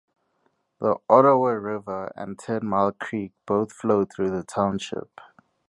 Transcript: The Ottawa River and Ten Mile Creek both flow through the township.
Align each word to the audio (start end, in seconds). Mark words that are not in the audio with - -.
The 0.79 0.95
Ottawa 1.07 1.49
River 1.49 2.11
and 2.15 2.39
Ten 2.39 2.65
Mile 2.65 2.93
Creek 2.93 3.33
both 3.45 3.71
flow 3.71 4.03
through 4.03 4.31
the 4.31 4.41
township. 4.43 5.21